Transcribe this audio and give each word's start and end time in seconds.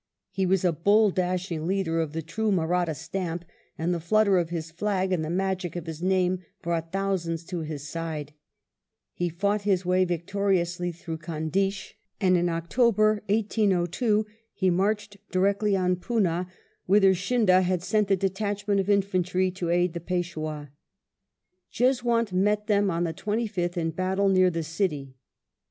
He 0.31 0.47
wa« 0.47 0.57
a 0.63 0.71
bold 0.71 1.13
dashing 1.13 1.67
leader 1.67 2.01
of 2.01 2.11
the 2.13 2.23
true 2.23 2.51
Mahratta 2.51 2.95
stamp, 2.95 3.45
and 3.77 3.93
the 3.93 3.99
flutter 3.99 4.39
of 4.39 4.49
his 4.49 4.71
flag 4.71 5.13
and 5.13 5.23
the 5.23 5.29
magic 5.29 5.75
of 5.75 5.85
his 5.85 6.01
name 6.01 6.39
broa^t 6.63 6.91
thousands 6.91 7.43
to 7.43 7.59
his 7.59 7.87
side. 7.87 8.33
He 9.13 9.29
fought 9.29 9.61
his 9.61 9.85
way 9.85 10.03
victorioQihr 10.03 10.95
through 10.95 11.19
Kiindeish; 11.19 11.93
and 12.19 12.35
in 12.35 12.49
October, 12.49 13.21
1802, 13.29 14.25
he 14.53 14.71
marcM 14.71 15.17
direct 15.29 15.61
on 15.65 15.95
Poona, 15.97 16.47
whither 16.87 17.13
Scindia 17.13 17.61
had 17.61 17.83
sent 17.83 18.09
a 18.09 18.17
detaffafgg 18.17 18.79
of 18.79 18.89
infantry 18.89 19.51
to 19.51 19.69
aid 19.69 19.93
the 19.93 19.99
Peishwah. 19.99 20.69
Jeswunt 21.71 22.31
met 22.33 22.65
tJico 22.65 22.97
m. 22.97 23.03
the 23.03 23.13
25th 23.13 23.77
in 23.77 23.91
battle 23.91 24.29
near 24.29 24.49
the 24.49 24.63
city. 24.63 25.13